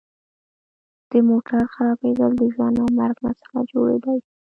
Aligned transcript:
د 1.09 1.11
موټر 1.29 1.61
خرابیدل 1.73 2.31
د 2.37 2.41
ژوند 2.53 2.75
او 2.83 2.89
مرګ 2.99 3.17
مسله 3.25 3.59
جوړیدای 3.71 4.17
شي 4.25 4.33